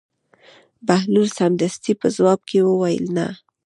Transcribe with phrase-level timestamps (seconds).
[0.87, 3.27] بهلول سمدستي په ځواب کې وویل: نه.